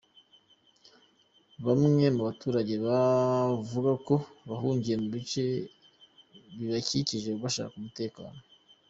[1.65, 4.15] Bamwe mu baturage bavuga ko
[4.49, 5.43] bahungiye mu bice
[6.57, 8.39] bibakikije bashaka umutekano.